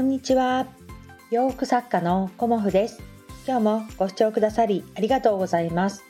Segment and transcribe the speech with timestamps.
[0.00, 0.66] こんにちは。
[1.30, 3.02] 洋服作家のコモフです。
[3.46, 6.04] 今日もご視聴くださりありがとうございます。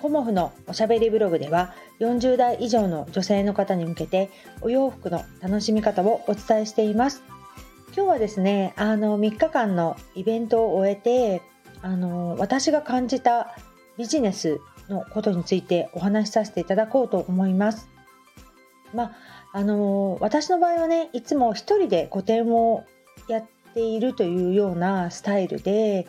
[0.00, 4.30] コモフのおしゃべりブログでは40代以上の女性の方に向けて
[4.62, 7.22] お洋服の楽しみ方をお伝えしています。
[7.94, 11.42] 今日はですねあの3日間のイベントを終えて
[11.82, 13.54] あの私が感じた
[13.98, 17.86] ビジネスのことについてお話しさせていただこうと思います。
[18.94, 22.84] まああの私の場合はねいつも一人で個展を
[23.28, 23.44] やっ
[23.74, 26.06] ているというようなスタイルで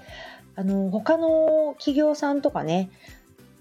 [0.55, 2.89] あの他の企業さんとかね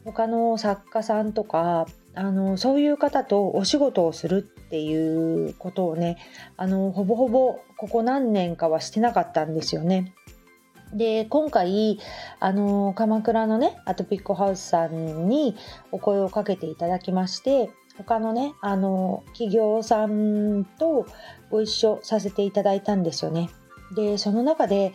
[0.05, 6.19] 他の作家さんとかあのそういう方とお仕事をするっていうことをね
[6.57, 10.13] あのほぼほぼここ何年かはしてなかったんですよね。
[10.93, 11.99] で今回
[12.41, 15.55] あの鎌倉のねアトピックハウスさんに
[15.93, 21.07] お声をかけていただきまして他のねあの企業さんと
[21.51, 23.51] ご一緒させていただいたんですよね。
[23.95, 24.95] でその中で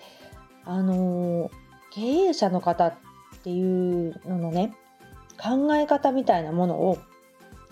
[0.66, 1.52] あの
[1.92, 2.94] 経営者の方っ
[3.44, 4.74] ていうののね
[5.38, 6.98] 考え方みたいなものを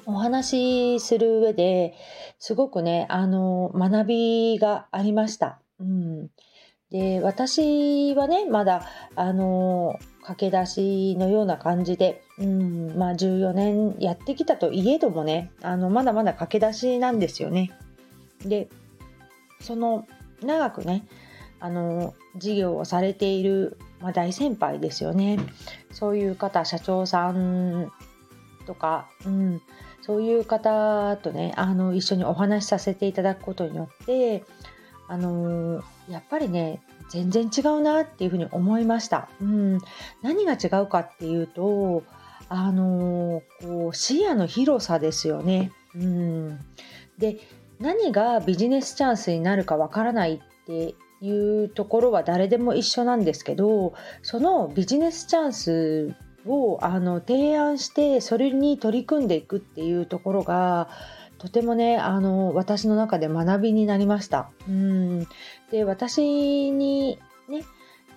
[0.05, 1.93] お話しする上で
[2.39, 5.59] すごくねあの学びがありました。
[5.79, 6.27] うん、
[6.89, 17.72] で私はねまだあの駆け出しのような感じで、うんまあ、14年やってきたといえどもねあのまだまだ駆け出しなんですよね。
[18.45, 18.69] で
[19.59, 20.08] その
[20.41, 21.05] 長くね
[21.59, 25.38] あの事業をされている、まあ、大先輩ですよね
[25.91, 27.91] そういう方社長さん
[28.66, 29.61] とか、うん、
[30.02, 34.44] そういう方とねあの一緒にお話しさせていただくことによって
[35.08, 39.27] あのやっぱりね全然違うなっていうふうに思いました。
[39.41, 39.79] うん、
[40.21, 42.03] 何が違うかっていうと
[42.47, 45.71] あのこう視野の広さですよね。
[45.93, 46.59] うん、
[47.17, 47.39] で
[47.79, 60.89] 何がビジネスチャンスになるかわからないっていうところは誰でも一緒なんですけどそのビジネスチャンスをあの提案してそれに取り組んでいくっていうところが
[61.41, 64.52] とてもねあの私の中で学びになりました。
[64.69, 65.28] うん
[65.72, 67.18] で私に
[67.50, 67.63] ね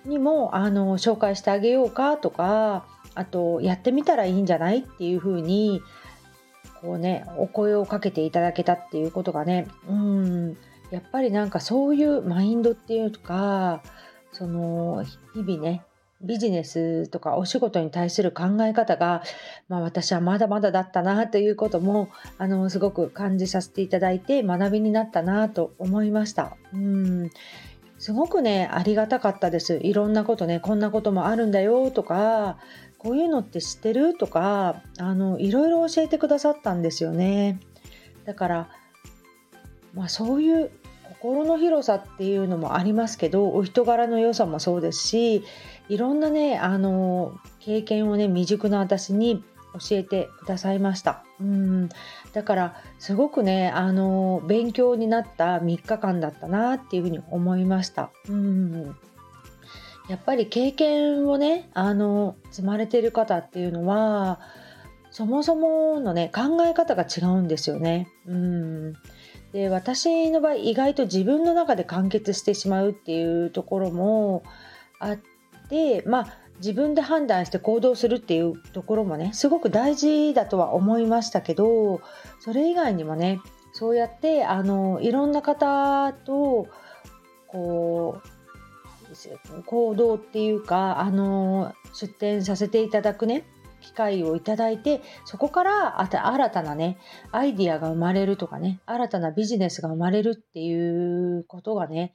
[0.05, 2.85] にもあの紹介してあげようかとか
[3.15, 5.81] あとやってみたらいいんじゃないっていうふうに
[6.81, 10.57] こうねお声をかけていただけたっていうことがねうん
[10.91, 13.81] やっぱりなんかそういうマインドっていうか
[14.33, 15.03] その
[15.33, 15.81] 日々ね
[16.21, 19.21] ビジネスとかお仕事に対する考え方が、
[19.67, 26.57] まあ、私はまだまだだったなということもあのすごく感じさせていただいて学びになったなと思いました。
[26.73, 27.29] うん
[27.97, 29.79] すごくねありがたかったです。
[29.81, 32.57] いろんなことねこんなこともあるんだよとか
[32.97, 37.59] こういうのって知ってるとかあのいろいろ教えてくださったんですよね。
[38.25, 38.69] だから
[39.93, 40.71] まあそういう
[41.25, 45.43] 心の広さっていうのもありますけどお人柄の良さもそうですし
[45.89, 49.43] いろんなねあの経験をね未熟な私に
[49.73, 51.23] 教えてくださいました。
[51.41, 51.89] うん
[52.31, 58.11] だからすごくねあの勉強になった3日間だったなっていうふうに思いました。
[58.29, 58.95] うん
[60.07, 64.39] やっぱり経験をねあの積まれてる方っていうのは
[65.09, 68.09] そもそものね考え方が違うんですよね。
[68.27, 68.93] うん
[69.55, 74.43] で私の場合意外と自分の中で完結してしまうっていうところも
[74.99, 75.19] あっ
[75.69, 76.27] てまあ
[76.57, 82.01] 自分で判断して行動するっていうところもねすごく大事だとは思いましたけど
[82.41, 83.39] それ以外にもね
[83.71, 86.67] そうやってあのいろんな方と
[87.47, 93.45] こう行動っていうかあの出展させていただくね
[93.85, 96.97] 機会をいただいてそこから新たなね
[97.31, 102.13] アイディアが生まれるとかね新たなビジネスが生まれるっていうことがね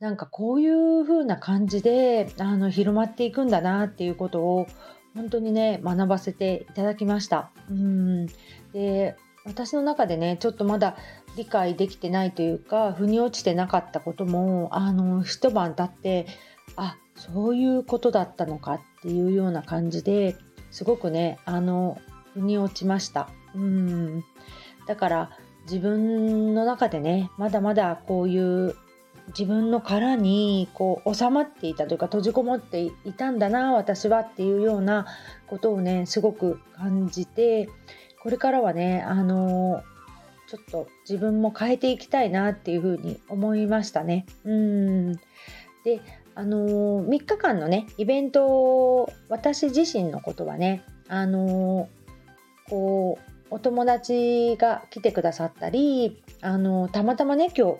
[0.00, 4.66] なんかこういう風な感じであの広まっていくんだなっていうことを
[5.14, 7.50] 本当にね学ばせていただきました。
[7.70, 8.26] うん
[8.72, 10.96] で私の中でねちょっとまだ
[11.36, 16.26] 理解できてないというか腑に落ちてなかったこともあの一晩経って
[16.76, 20.36] あそういうことだったのかっていうような感じで
[20.70, 21.98] すごくねあの
[22.34, 23.28] 腑に落ちました。
[23.54, 24.24] うん
[24.86, 25.30] だから
[25.64, 28.74] 自分の中でねまだまだこういう
[29.28, 35.06] 自分の殻にこう収まっていたというか閉じこもっていたんだな私はっていうような
[35.46, 37.68] ことをねすごく感じて
[38.22, 39.82] これからはねあの
[40.48, 44.24] ちょっと自分も変えていきたいなっていうふうに思いましたね。
[44.44, 45.12] うん
[45.84, 46.00] で
[46.38, 51.88] あの3日間のねイベント私自身のことはねあの
[52.70, 57.76] こうお友達が来てくださったりあのたまたまね今日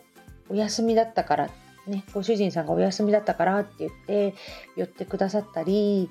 [0.48, 1.50] お休みだったから
[1.86, 4.34] ね、ご主人さんがお休みだったからって言って
[4.76, 6.10] 寄ってくださったり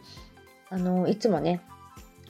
[0.70, 1.62] あのいつもね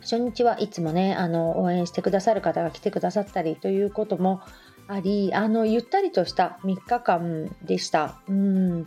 [0.02, 4.42] 初日はいつもねあの応援してくださる方が来てくださったりということも
[4.88, 8.20] ありあのゆったりとした3日間でした。
[8.28, 8.86] うん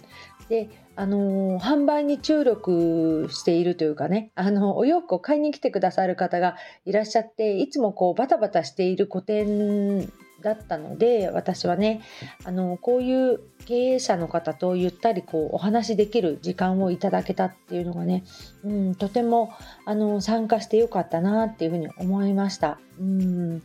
[0.50, 10.12] であの販売に注力しているというかねあのお洋服を買いに来てくださる方がいらっしゃっていつもこうバタバタしている個展
[10.42, 12.02] だったので私はね
[12.44, 18.24] あのこういう経営者の方とゆったりこうお話しできる時間をいただけたっていうのがね、
[18.64, 19.52] うん、とても
[19.84, 22.80] あの参加してよかったなっていうふうに思いました。
[22.98, 23.62] うん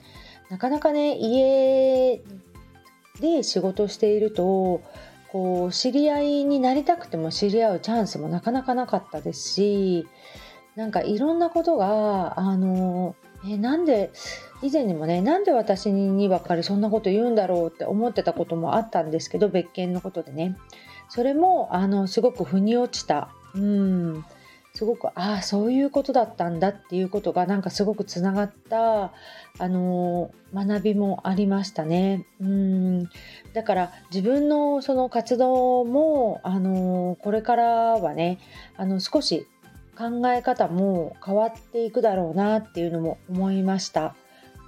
[0.51, 2.21] なかなかね家
[3.19, 4.81] で仕事していると
[5.35, 10.07] こう知り合いになりたくても知り合うチャンスもなかなかなかったですし
[10.77, 14.11] なんかいろんなことがあのえなんで
[14.61, 20.55] 以前にもねなんで私にばっかりそんなこと言うんだろうって思ってたこともあったんですけど別件のことでね。
[21.09, 23.27] それもあのすごく腑に落ちた。
[23.55, 24.25] うん。
[24.75, 29.13] すごくああそういうことだったんだっていうことがなんかすごくつながった
[29.57, 32.25] あの学びもありましたね。
[32.41, 33.03] うん
[33.53, 38.37] だから自分のその活動もあのこれからはね
[38.75, 39.47] あの少し
[39.97, 44.13] 考え方も変わっていくだろうなっていうのも思いました。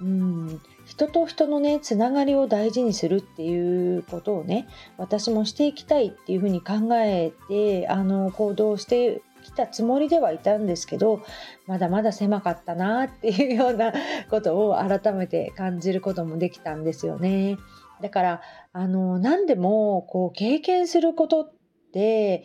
[0.00, 4.66] うん人と人のねつながりを大事にするっていうことをね
[4.96, 11.22] 私もしていきたいっていうふうに考えてあの行動してきたつもりではいたんですけど
[11.66, 13.92] まだまだ狭かったなっていうような
[14.30, 17.58] ことを改めて感じることもできたんですよね。
[18.00, 18.40] だから
[18.72, 21.52] あの何でもこう経験することっ
[21.92, 22.44] て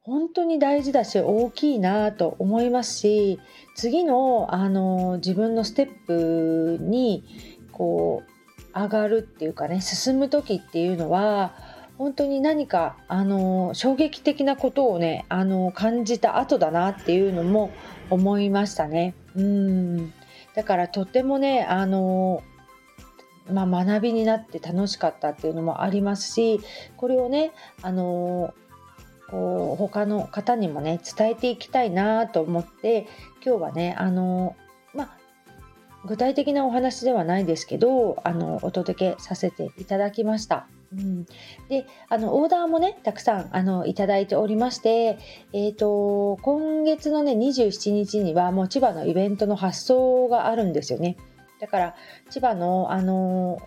[0.00, 3.40] 本当に大事だし大きいなと思いますし
[3.74, 7.24] 次のあの自分のステップに
[7.72, 8.38] こう
[8.74, 11.52] 上がるっていうかね進む時っていうのは
[11.98, 17.72] 本当に何かあの衝撃的なことをねあの感じた後だなっていうのも
[18.08, 19.14] 思いましたね。
[19.36, 20.12] うん
[20.54, 22.42] だからとってもねあの
[23.50, 26.60] まあ、学びになって楽しかったっていうのもありますし
[26.98, 28.52] これをねあの
[29.30, 33.06] こう他の方にもね伝えていきたいなと思って
[33.44, 34.54] 今日はねあの
[34.94, 35.16] まあ
[36.04, 40.68] 具体的なお話ではないですけどあのお届けさせていただきました。
[40.92, 41.26] うん、
[41.68, 45.18] であのオーダーもねたくさんあのいただいておりまして、
[45.52, 51.16] えーと、今月のね27日にはもう千葉のイベントの発送があるんですよね。
[51.60, 51.94] だから
[52.30, 53.58] 千葉のあの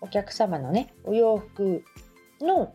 [0.00, 1.84] お客様のねお洋服
[2.40, 2.72] の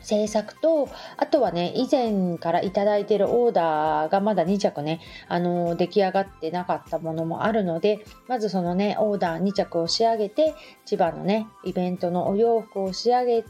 [0.00, 10.54] 制作とあとはね以前から頂いてるオーダーがまだ2着ねあの出来上がってなかったものもあるのでまずそのねオーダー2着を仕上げて
[10.84, 13.48] 千葉のねイベントのお洋服を仕上げて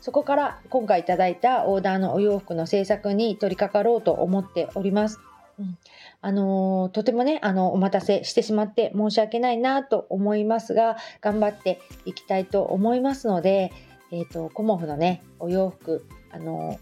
[0.00, 5.20] そこから今回頂いたオーダーのお洋服の制作に取り掛かろうと思っております。
[5.58, 5.78] うん、
[6.22, 13.70] あのー、とてもね、あの、お待たせしてしまって申し訳ないなと思いますが、頑張っていきたいと思いますので、
[14.12, 16.78] えっ、ー、と、コモフのね、お洋服、あの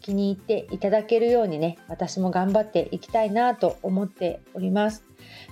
[0.00, 5.04] 気に入っていただけるようにね、私も頑張っていきたいなと思っております。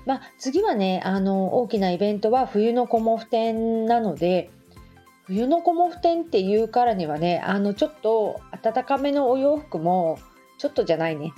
[0.06, 4.50] まあ、次はね、あの、大きなイベントは冬のコモフ展なので、
[5.24, 10.18] 冬のコモフ展っていうからにはね、あの、ちょっと暖かめのお洋服も、
[10.58, 11.34] ちょっとじゃないね。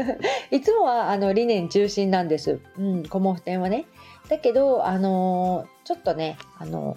[0.50, 2.60] いつもはあの理念中心なんです。
[2.78, 3.84] うん、コモフ展はね。
[4.28, 6.96] だけど、あのちょっとね、あの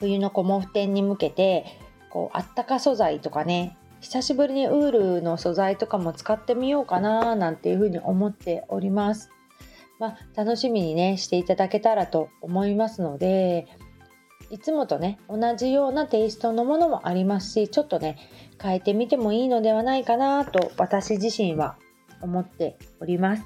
[0.00, 1.64] 冬のコモフ展に向けて
[2.10, 9.30] こうあったか素材とかね久しぶりにウールの素材とかも使ってみようかななんていうふうに思っております。
[9.98, 13.66] まあ、楽しみにねしていただけたらと思いますので
[14.48, 18.16] いつもとね同じようなテイストのものもありますしちょっとね
[18.60, 21.76] 変えてみてもいいのではないかなと私自身は
[22.22, 23.42] 思っております。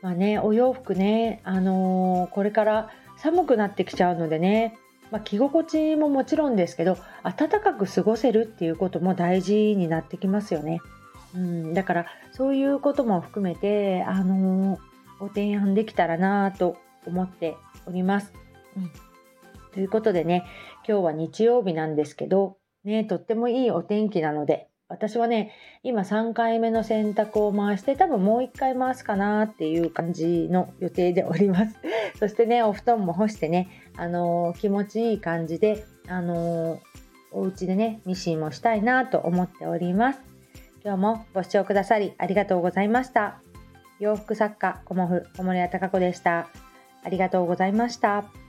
[0.00, 4.78] まあねお洋服ねあのー、これから寒くなってきちゃうのでね
[5.10, 10.80] まあ、着心地ももちろんですけど暖かく過ごせるっていうことも大事になってきますよね。
[11.34, 14.80] うん、だからそういうことも含めて、あのー、
[15.18, 17.56] ご提案できたらなと思って
[17.86, 18.32] おります。
[18.76, 18.90] うん、
[19.72, 20.44] ということでね
[20.86, 31.76] 今日は日曜日なんですけど、ね、とってもいいお天気なので私はね今3回目の洗濯を回して多分もう1回回すかなっていう感じの予定でおります。
[32.18, 36.80] そしてねお布団も干してねあのー、気持ちいい感じであのー、
[37.32, 40.20] お家でねミシンもしたいなと思っております。
[40.84, 43.40] 今日もご視聴くださりありがとうございました。
[44.00, 46.48] 洋服作家コモフ小森屋隆子でした。
[47.02, 48.43] ありがとうございました。